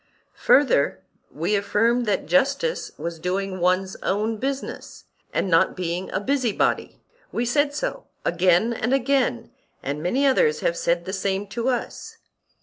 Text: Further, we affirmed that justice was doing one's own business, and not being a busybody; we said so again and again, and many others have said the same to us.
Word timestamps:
Further, 0.47 1.03
we 1.29 1.55
affirmed 1.55 2.07
that 2.07 2.25
justice 2.25 2.91
was 2.97 3.19
doing 3.19 3.59
one's 3.59 3.95
own 3.97 4.37
business, 4.37 5.05
and 5.31 5.47
not 5.47 5.75
being 5.75 6.09
a 6.11 6.19
busybody; 6.19 7.03
we 7.31 7.45
said 7.45 7.75
so 7.75 8.07
again 8.25 8.73
and 8.73 8.95
again, 8.95 9.51
and 9.83 10.01
many 10.01 10.25
others 10.25 10.61
have 10.61 10.75
said 10.75 11.05
the 11.05 11.13
same 11.13 11.45
to 11.49 11.69
us. 11.69 12.17